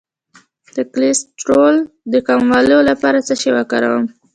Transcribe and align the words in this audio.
د 0.75 0.77
کولیسټرول 0.91 1.75
د 2.13 2.15
کمولو 2.27 2.77
لپاره 2.89 3.19
څه 3.27 3.33
شی 3.41 3.49
وکاروم؟ 3.57 4.05